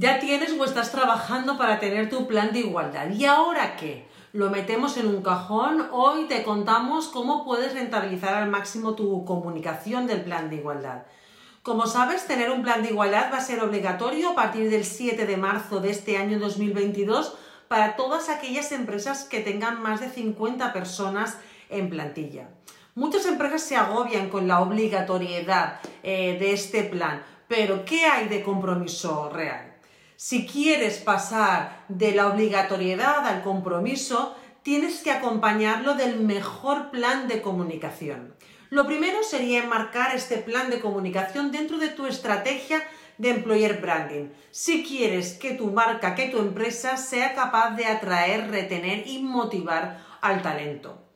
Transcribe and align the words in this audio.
Ya 0.00 0.20
tienes 0.20 0.52
o 0.52 0.64
estás 0.64 0.92
trabajando 0.92 1.58
para 1.58 1.80
tener 1.80 2.08
tu 2.08 2.28
plan 2.28 2.52
de 2.52 2.60
igualdad. 2.60 3.10
¿Y 3.10 3.24
ahora 3.24 3.74
qué? 3.74 4.06
Lo 4.32 4.48
metemos 4.48 4.96
en 4.96 5.08
un 5.08 5.22
cajón. 5.22 5.88
Hoy 5.90 6.26
te 6.26 6.44
contamos 6.44 7.08
cómo 7.08 7.44
puedes 7.44 7.74
rentabilizar 7.74 8.34
al 8.34 8.48
máximo 8.48 8.94
tu 8.94 9.24
comunicación 9.24 10.06
del 10.06 10.20
plan 10.20 10.50
de 10.50 10.56
igualdad. 10.56 11.02
Como 11.64 11.88
sabes, 11.88 12.28
tener 12.28 12.52
un 12.52 12.62
plan 12.62 12.84
de 12.84 12.90
igualdad 12.90 13.32
va 13.32 13.38
a 13.38 13.40
ser 13.40 13.60
obligatorio 13.60 14.30
a 14.30 14.34
partir 14.36 14.70
del 14.70 14.84
7 14.84 15.26
de 15.26 15.36
marzo 15.36 15.80
de 15.80 15.90
este 15.90 16.16
año 16.16 16.38
2022 16.38 17.34
para 17.66 17.96
todas 17.96 18.28
aquellas 18.28 18.70
empresas 18.70 19.24
que 19.24 19.40
tengan 19.40 19.82
más 19.82 20.00
de 20.00 20.10
50 20.10 20.72
personas 20.72 21.38
en 21.70 21.90
plantilla. 21.90 22.50
Muchas 22.94 23.26
empresas 23.26 23.62
se 23.62 23.74
agobian 23.74 24.30
con 24.30 24.46
la 24.46 24.60
obligatoriedad 24.60 25.80
eh, 26.04 26.36
de 26.38 26.52
este 26.52 26.84
plan, 26.84 27.20
pero 27.48 27.84
¿qué 27.84 28.04
hay 28.04 28.28
de 28.28 28.44
compromiso 28.44 29.28
real? 29.30 29.67
Si 30.20 30.48
quieres 30.48 30.98
pasar 30.98 31.84
de 31.86 32.10
la 32.10 32.26
obligatoriedad 32.26 33.24
al 33.24 33.44
compromiso, 33.44 34.34
tienes 34.64 35.04
que 35.04 35.12
acompañarlo 35.12 35.94
del 35.94 36.18
mejor 36.18 36.90
plan 36.90 37.28
de 37.28 37.40
comunicación. 37.40 38.34
Lo 38.68 38.84
primero 38.84 39.22
sería 39.22 39.62
enmarcar 39.62 40.16
este 40.16 40.38
plan 40.38 40.70
de 40.70 40.80
comunicación 40.80 41.52
dentro 41.52 41.78
de 41.78 41.90
tu 41.90 42.06
estrategia 42.06 42.82
de 43.18 43.30
employer 43.30 43.80
branding. 43.80 44.30
Si 44.50 44.82
quieres 44.82 45.34
que 45.34 45.54
tu 45.54 45.70
marca, 45.70 46.16
que 46.16 46.26
tu 46.26 46.40
empresa 46.40 46.96
sea 46.96 47.36
capaz 47.36 47.76
de 47.76 47.86
atraer, 47.86 48.50
retener 48.50 49.06
y 49.06 49.22
motivar 49.22 50.04
al 50.20 50.42
talento. 50.42 51.07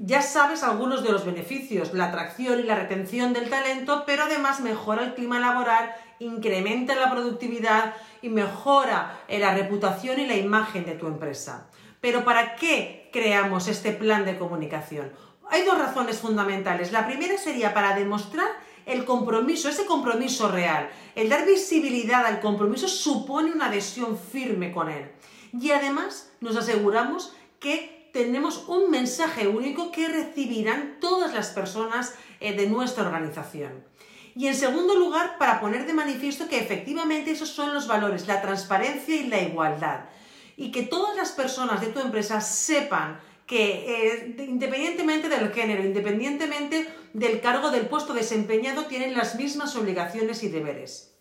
Ya 0.00 0.22
sabes 0.22 0.62
algunos 0.62 1.02
de 1.02 1.10
los 1.10 1.26
beneficios, 1.26 1.92
la 1.92 2.04
atracción 2.04 2.60
y 2.60 2.62
la 2.62 2.76
retención 2.76 3.32
del 3.32 3.50
talento, 3.50 4.04
pero 4.06 4.22
además 4.22 4.60
mejora 4.60 5.02
el 5.02 5.14
clima 5.14 5.40
laboral, 5.40 5.92
incrementa 6.20 6.94
la 6.94 7.10
productividad 7.10 7.96
y 8.22 8.28
mejora 8.28 9.18
la 9.28 9.54
reputación 9.54 10.20
y 10.20 10.26
la 10.26 10.36
imagen 10.36 10.84
de 10.84 10.92
tu 10.92 11.08
empresa. 11.08 11.66
Pero 12.00 12.24
¿para 12.24 12.54
qué 12.54 13.10
creamos 13.12 13.66
este 13.66 13.90
plan 13.90 14.24
de 14.24 14.38
comunicación? 14.38 15.10
Hay 15.50 15.64
dos 15.64 15.76
razones 15.76 16.18
fundamentales. 16.18 16.92
La 16.92 17.04
primera 17.04 17.36
sería 17.36 17.74
para 17.74 17.96
demostrar 17.96 18.46
el 18.86 19.04
compromiso, 19.04 19.68
ese 19.68 19.84
compromiso 19.84 20.48
real. 20.48 20.90
El 21.16 21.28
dar 21.28 21.44
visibilidad 21.44 22.24
al 22.24 22.38
compromiso 22.38 22.86
supone 22.86 23.50
una 23.50 23.66
adhesión 23.66 24.16
firme 24.16 24.70
con 24.70 24.90
él. 24.90 25.10
Y 25.52 25.72
además 25.72 26.30
nos 26.40 26.56
aseguramos 26.56 27.34
que 27.58 27.97
tenemos 28.12 28.68
un 28.68 28.90
mensaje 28.90 29.48
único 29.48 29.92
que 29.92 30.08
recibirán 30.08 30.98
todas 31.00 31.34
las 31.34 31.50
personas 31.50 32.14
eh, 32.40 32.54
de 32.54 32.68
nuestra 32.68 33.04
organización. 33.04 33.84
Y 34.34 34.46
en 34.46 34.54
segundo 34.54 34.94
lugar, 34.94 35.36
para 35.38 35.60
poner 35.60 35.86
de 35.86 35.92
manifiesto 35.92 36.48
que 36.48 36.60
efectivamente 36.60 37.32
esos 37.32 37.48
son 37.48 37.74
los 37.74 37.88
valores, 37.88 38.28
la 38.28 38.40
transparencia 38.40 39.16
y 39.16 39.26
la 39.26 39.40
igualdad. 39.42 40.04
Y 40.56 40.70
que 40.70 40.82
todas 40.82 41.16
las 41.16 41.32
personas 41.32 41.80
de 41.80 41.88
tu 41.88 42.00
empresa 42.00 42.40
sepan 42.40 43.20
que 43.46 44.12
eh, 44.12 44.36
independientemente 44.46 45.28
del 45.28 45.52
género, 45.52 45.82
independientemente 45.82 46.86
del 47.14 47.40
cargo 47.40 47.70
del 47.70 47.86
puesto 47.86 48.12
desempeñado, 48.12 48.84
tienen 48.84 49.14
las 49.14 49.36
mismas 49.36 49.74
obligaciones 49.74 50.42
y 50.42 50.48
deberes. 50.48 51.14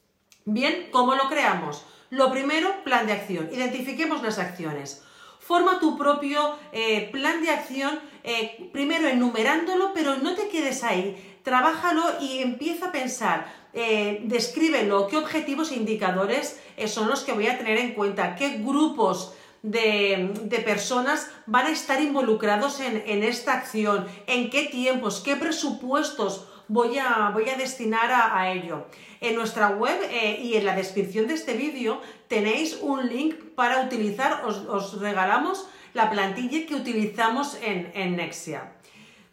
Bien, 0.45 0.89
¿cómo 0.91 1.15
lo 1.15 1.29
creamos? 1.29 1.85
Lo 2.09 2.31
primero, 2.31 2.83
plan 2.83 3.07
de 3.07 3.13
acción. 3.13 3.49
Identifiquemos 3.51 4.21
las 4.21 4.39
acciones. 4.39 5.03
Forma 5.47 5.79
tu 5.79 5.97
propio 5.97 6.57
eh, 6.73 7.07
plan 7.09 7.41
de 7.41 7.51
acción, 7.51 8.01
eh, 8.25 8.69
primero 8.73 9.07
enumerándolo, 9.07 9.93
pero 9.93 10.17
no 10.17 10.35
te 10.35 10.49
quedes 10.49 10.83
ahí. 10.83 11.15
Trabájalo 11.41 12.03
y 12.19 12.39
empieza 12.39 12.87
a 12.87 12.91
pensar, 12.91 13.47
eh, 13.71 14.19
descríbelo, 14.25 15.07
qué 15.07 15.15
objetivos 15.15 15.71
e 15.71 15.75
indicadores 15.75 16.59
son 16.87 17.07
los 17.07 17.23
que 17.23 17.31
voy 17.31 17.47
a 17.47 17.57
tener 17.57 17.77
en 17.77 17.93
cuenta, 17.93 18.35
qué 18.35 18.57
grupos 18.57 19.35
de, 19.63 20.61
personas 20.65 21.31
van 21.45 21.67
a 21.67 21.71
estar 21.71 22.01
involucrados 22.01 22.81
en, 22.81 23.23
esta 23.23 23.53
acción, 23.53 24.05
en 24.27 24.49
qué 24.49 24.63
tiempos, 24.65 25.21
qué 25.23 25.37
presupuestos 25.37 26.45
voy 26.67 26.97
a, 26.97 27.31
voy 27.33 27.49
a 27.49 27.55
destinar 27.55 28.11
a, 28.11 28.51
ello. 28.51 28.85
En 29.21 29.35
nuestra 29.35 29.69
web 29.69 29.99
eh, 30.09 30.39
y 30.41 30.55
en 30.55 30.65
la 30.65 30.75
descripción 30.75 31.27
de 31.27 31.33
este 31.33 31.53
vídeo 31.53 32.01
tenéis 32.27 32.77
un 32.81 33.07
link 33.07 33.35
para 33.55 33.81
utilizar, 33.81 34.43
os, 34.45 34.99
regalamos 34.99 35.67
la 35.93 36.09
plantilla 36.09 36.67
que 36.67 36.75
utilizamos 36.75 37.57
en, 37.61 38.15
Nexia. 38.15 38.73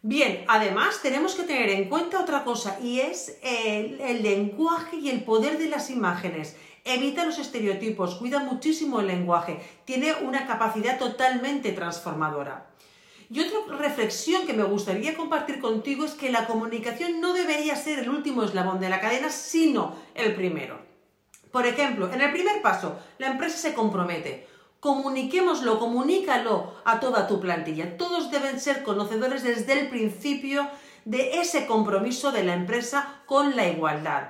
Bien, 0.02 0.44
además 0.48 1.00
tenemos 1.02 1.34
que 1.34 1.44
tener 1.44 1.70
en 1.70 1.88
cuenta 1.88 2.20
otra 2.20 2.44
cosa 2.44 2.78
y 2.82 3.00
es 3.00 3.38
el, 3.42 4.22
lenguaje 4.22 4.96
y 4.96 5.10
el 5.10 5.24
poder 5.24 5.58
de 5.58 5.68
las 5.68 5.90
imágenes. 5.90 6.56
Evita 6.84 7.24
los 7.24 7.38
estereotipos, 7.38 8.16
cuida 8.16 8.40
muchísimo 8.40 9.00
el 9.00 9.06
lenguaje, 9.06 9.58
tiene 9.86 10.12
una 10.22 10.46
capacidad 10.46 10.98
totalmente 10.98 11.72
transformadora. 11.72 12.66
Y 13.34 13.40
otra 13.40 13.76
reflexión 13.78 14.46
que 14.46 14.52
me 14.52 14.62
gustaría 14.62 15.16
compartir 15.16 15.58
contigo 15.58 16.04
es 16.04 16.12
que 16.12 16.30
la 16.30 16.46
comunicación 16.46 17.20
no 17.20 17.32
debería 17.32 17.74
ser 17.74 17.98
el 17.98 18.08
último 18.08 18.44
eslabón 18.44 18.78
de 18.78 18.88
la 18.88 19.00
cadena, 19.00 19.28
sino 19.28 19.96
el 20.14 20.36
primero. 20.36 20.78
Por 21.50 21.66
ejemplo, 21.66 22.12
en 22.12 22.20
el 22.20 22.30
primer 22.30 22.62
paso, 22.62 22.96
la 23.18 23.26
empresa 23.26 23.56
se 23.56 23.74
compromete. 23.74 24.46
Comuniquémoslo, 24.78 25.80
comunícalo 25.80 26.74
a 26.84 27.00
toda 27.00 27.26
tu 27.26 27.40
plantilla. 27.40 27.96
Todos 27.96 28.30
deben 28.30 28.60
ser 28.60 28.84
conocedores 28.84 29.42
desde 29.42 29.80
el 29.80 29.88
principio 29.88 30.68
de 31.04 31.40
ese 31.40 31.66
compromiso 31.66 32.30
de 32.30 32.44
la 32.44 32.54
empresa 32.54 33.20
con 33.26 33.56
la 33.56 33.66
igualdad. 33.66 34.28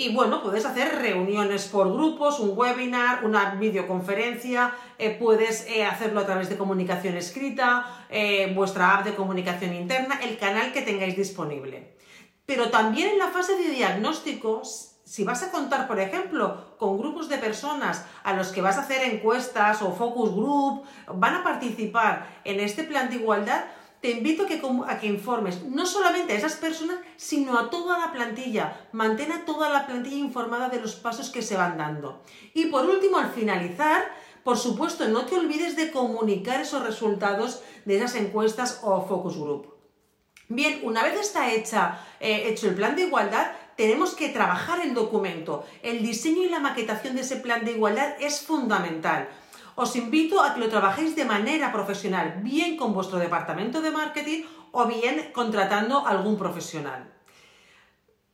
Y 0.00 0.14
bueno, 0.14 0.44
puedes 0.44 0.64
hacer 0.64 0.94
reuniones 1.00 1.66
por 1.66 1.92
grupos, 1.92 2.38
un 2.38 2.56
webinar, 2.56 3.24
una 3.24 3.56
videoconferencia, 3.56 4.72
eh, 4.96 5.10
puedes 5.18 5.66
eh, 5.66 5.84
hacerlo 5.84 6.20
a 6.20 6.24
través 6.24 6.48
de 6.48 6.56
comunicación 6.56 7.16
escrita, 7.16 8.06
eh, 8.08 8.52
vuestra 8.54 8.94
app 8.94 9.04
de 9.04 9.16
comunicación 9.16 9.74
interna, 9.74 10.20
el 10.22 10.38
canal 10.38 10.72
que 10.72 10.82
tengáis 10.82 11.16
disponible. 11.16 11.96
Pero 12.46 12.70
también 12.70 13.08
en 13.08 13.18
la 13.18 13.26
fase 13.26 13.56
de 13.56 13.70
diagnóstico, 13.70 14.62
si 14.64 15.24
vas 15.24 15.42
a 15.42 15.50
contar, 15.50 15.88
por 15.88 15.98
ejemplo, 15.98 16.76
con 16.78 16.96
grupos 16.96 17.28
de 17.28 17.38
personas 17.38 18.06
a 18.22 18.34
los 18.34 18.52
que 18.52 18.62
vas 18.62 18.78
a 18.78 18.82
hacer 18.82 19.02
encuestas 19.02 19.82
o 19.82 19.92
focus 19.92 20.30
group, 20.32 20.84
van 21.12 21.34
a 21.34 21.42
participar 21.42 22.40
en 22.44 22.60
este 22.60 22.84
plan 22.84 23.10
de 23.10 23.16
igualdad, 23.16 23.64
te 24.00 24.10
invito 24.10 24.44
a 24.44 24.98
que, 24.98 25.06
informes 25.06 25.64
no 25.64 25.84
solamente 25.84 26.32
a 26.32 26.36
esas 26.36 26.54
personas, 26.56 26.98
sino 27.16 27.58
a 27.58 27.68
toda 27.68 27.98
la 27.98 28.12
plantilla. 28.12 28.88
Mantén 28.92 29.32
a 29.32 29.44
toda 29.44 29.70
la 29.70 29.86
plantilla 29.86 30.16
informada 30.16 30.68
de 30.68 30.80
los 30.80 30.94
pasos 30.94 31.30
que 31.30 31.42
se 31.42 31.56
van 31.56 31.76
dando. 31.76 32.22
Y 32.54 32.66
por 32.66 32.86
último, 32.86 33.18
al 33.18 33.32
finalizar, 33.32 34.04
por 34.44 34.56
supuesto, 34.56 35.08
no 35.08 35.26
te 35.26 35.36
olvides 35.36 35.74
de 35.76 35.90
comunicar 35.90 36.60
esos 36.60 36.82
resultados 36.82 37.62
de 37.84 37.96
esas 37.96 38.14
encuestas 38.14 38.80
o 38.82 39.04
focus 39.06 39.36
group. 39.36 39.74
Bien, 40.48 40.80
una 40.84 41.02
vez 41.02 41.20
está 41.20 41.50
eh, 42.20 42.48
hecho 42.48 42.68
el 42.68 42.74
plan 42.74 42.96
de 42.96 43.02
igualdad, 43.02 43.52
tenemos 43.76 44.14
que 44.14 44.30
trabajar 44.30 44.80
el 44.80 44.94
documento. 44.94 45.64
El 45.82 46.02
diseño 46.02 46.42
y 46.42 46.48
la 46.48 46.58
maquetación 46.58 47.16
de 47.16 47.20
ese 47.20 47.36
plan 47.36 47.64
de 47.64 47.72
igualdad 47.72 48.14
es 48.18 48.40
fundamental 48.40 49.28
os 49.78 49.94
invito 49.94 50.42
a 50.42 50.52
que 50.52 50.60
lo 50.60 50.66
trabajéis 50.66 51.14
de 51.14 51.22
manera 51.22 51.70
profesional, 51.70 52.42
bien 52.42 52.74
con 52.74 52.90
vuestro 52.90 53.22
departamento 53.22 53.78
de 53.78 53.94
marketing 53.94 54.42
o 54.74 54.90
bien 54.90 55.30
contratando 55.30 56.02
algún 56.02 56.36
profesional. 56.36 57.14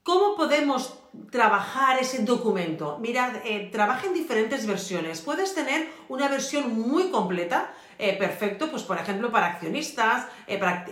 ¿Cómo 0.03 0.37
podemos 0.37 0.97
trabajar 1.31 1.99
ese 2.00 2.25
documento? 2.25 2.97
Mirad, 2.99 3.44
eh, 3.44 3.69
trabaja 3.71 4.06
en 4.06 4.15
diferentes 4.15 4.66
versiones. 4.66 5.21
Puedes 5.21 5.55
tener 5.55 5.88
una 6.09 6.28
versión 6.28 6.81
muy 6.81 7.10
completa, 7.10 7.72
eh, 7.99 8.16
perfecto, 8.16 8.71
pues 8.71 8.82
por 8.82 8.97
ejemplo 8.97 9.31
para 9.31 9.47
accionistas, 9.47 10.26
eh, 10.47 10.59
para 10.59 10.87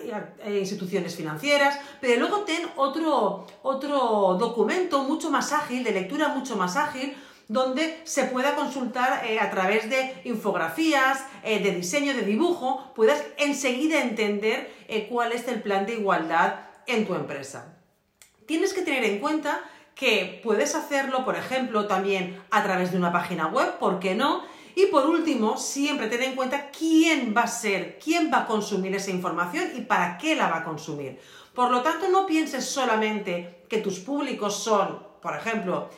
instituciones 0.49 1.17
financieras, 1.17 1.81
pero 2.01 2.21
luego 2.21 2.45
ten 2.45 2.63
otro, 2.77 3.47
otro 3.63 4.37
documento 4.39 5.03
mucho 5.03 5.31
más 5.31 5.53
ágil, 5.53 5.83
de 5.83 5.93
lectura 5.93 6.29
mucho 6.29 6.57
más 6.57 6.77
ágil, 6.77 7.17
donde 7.53 8.01
se 8.05 8.25
pueda 8.25 8.57
consultar 8.57 9.27
eh, 9.27 9.39
a 9.39 9.51
través 9.51 9.91
de 9.91 10.15
infografías, 10.25 11.25
eh, 11.45 11.63
de 11.63 11.73
diseño, 11.73 12.15
de 12.15 12.23
dibujo, 12.23 12.93
puedas 12.95 13.23
enseguida 13.37 14.01
entender 14.01 14.73
eh, 14.89 15.07
cuál 15.09 15.33
es 15.33 15.47
el 15.49 15.61
plan 15.61 15.85
de 15.85 15.95
igualdad 15.95 16.61
en 16.87 17.07
tu 17.07 17.15
empresa. 17.15 17.77
Tienes 18.47 18.73
que 18.73 18.81
tener 18.81 19.05
en 19.05 19.19
cuenta 19.19 19.61
que 19.95 20.41
puedes 20.43 20.75
hacerlo, 20.75 21.27
por 21.27 21.37
ejemplo, 21.37 21.87
también 21.87 22.43
a 22.51 22.63
través 22.63 22.91
de 22.91 22.97
una 22.97 23.13
página 23.13 23.49
web, 23.49 23.79
¿por 23.79 24.01
qué 24.01 24.15
no? 24.15 24.43
Y 24.75 24.87
por 24.87 25.05
último, 25.05 25.59
siempre 25.59 26.09
ten 26.09 26.23
en 26.23 26.35
cuenta 26.35 26.71
quién 26.71 27.35
va 27.37 27.43
a 27.43 27.47
ser, 27.47 27.99
quién 28.03 28.33
va 28.33 28.39
a 28.39 28.47
consumir 28.47 28.95
esa 28.95 29.11
información 29.11 29.65
y 29.77 29.83
para 29.83 30.17
qué 30.17 30.35
la 30.35 30.49
va 30.49 30.59
a 30.59 30.65
consumir. 30.65 31.21
Por 31.55 31.71
lo 31.71 31.83
tanto, 31.83 32.09
no 32.09 32.25
pienses 32.25 32.65
solamente 32.65 33.67
que 33.69 33.79
tus 33.79 33.99
públicos 33.99 34.57
son, 34.57 35.07
por 35.21 35.37
ejemplo, 35.37 35.91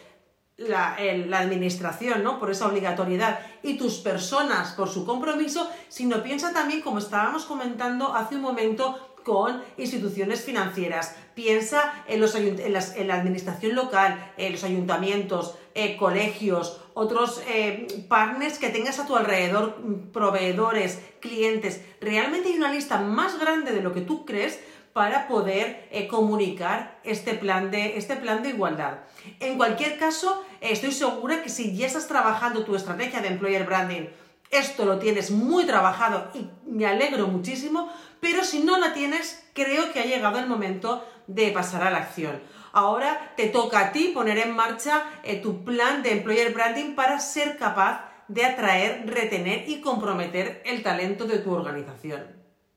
la, 0.56 0.96
administración, 1.38 2.22
¿no? 2.22 2.38
Por 2.38 2.50
esa 2.50 2.68
obligatoriedad 2.68 3.40
y 3.62 3.76
tus 3.76 3.98
personas 3.98 4.72
por 4.72 4.88
su 4.88 5.04
compromiso, 5.04 5.68
sino 5.88 6.22
piensa 6.22 6.52
también, 6.52 6.80
como 6.80 6.98
estábamos 6.98 7.44
comentando 7.44 8.14
hace 8.14 8.36
un 8.36 8.42
momento, 8.42 9.10
con 9.24 9.62
instituciones 9.78 10.42
financieras. 10.42 11.16
Piensa 11.34 12.04
en, 12.06 12.20
los, 12.20 12.34
en, 12.34 12.72
la 13.08 13.14
administración 13.14 13.74
local, 13.74 14.32
en 14.36 14.52
los 14.52 14.64
ayuntamientos. 14.64 15.56
eh, 15.74 15.96
colegios, 15.96 16.80
otros 16.94 17.42
eh, 17.48 17.88
partners 18.08 18.60
que 18.60 18.68
tengas 18.68 19.00
a 19.00 19.06
tu 19.06 19.16
alrededor, 19.16 19.80
mm, 19.82 20.12
proveedores, 20.12 21.00
clientes. 21.18 21.80
Realmente 22.00 22.50
hay 22.50 22.56
una 22.56 22.72
lista 22.72 23.00
más 23.00 23.40
grande 23.40 23.72
de 23.72 23.82
lo 23.82 23.92
que 23.92 24.00
tú 24.00 24.24
crees 24.24 24.60
para 24.94 25.26
poder 25.26 25.88
eh, 25.90 26.06
comunicar 26.06 27.00
este 27.02 27.34
plan, 27.34 27.72
de, 27.72 27.98
este 27.98 28.14
plan 28.14 28.44
de 28.44 28.50
igualdad. 28.50 29.00
En 29.40 29.56
cualquier 29.56 29.98
caso, 29.98 30.42
estoy 30.60 30.92
segura 30.92 31.42
que 31.42 31.48
si 31.48 31.76
ya 31.76 31.88
estás 31.88 32.06
trabajando 32.06 32.64
tu 32.64 32.76
estrategia 32.76 33.20
de 33.20 33.28
employer 33.28 33.66
branding, 33.66 34.06
esto 34.50 34.84
lo 34.84 35.00
tienes 35.00 35.32
muy 35.32 35.66
trabajado 35.66 36.30
y 36.32 36.48
me 36.64 36.86
alegro 36.86 37.26
muchísimo, 37.26 37.92
pero 38.20 38.44
si 38.44 38.60
no 38.60 38.78
la 38.78 38.94
tienes, 38.94 39.44
creo 39.52 39.92
que 39.92 39.98
ha 39.98 40.06
llegado 40.06 40.38
el 40.38 40.46
momento 40.46 41.04
de 41.26 41.50
pasar 41.50 41.82
a 41.82 41.90
la 41.90 41.98
acción. 41.98 42.40
Ahora 42.72 43.32
te 43.36 43.48
toca 43.48 43.80
a 43.80 43.92
ti 43.92 44.12
poner 44.14 44.38
en 44.38 44.54
marcha 44.54 45.06
eh, 45.24 45.40
tu 45.40 45.64
plan 45.64 46.04
de 46.04 46.12
employer 46.12 46.54
branding 46.54 46.94
para 46.94 47.18
ser 47.18 47.58
capaz 47.58 48.08
de 48.28 48.44
atraer, 48.44 49.04
retener 49.08 49.68
y 49.68 49.80
comprometer 49.80 50.62
el 50.64 50.84
talento 50.84 51.24
de 51.24 51.38
tu 51.38 51.52
organización. 51.52 52.43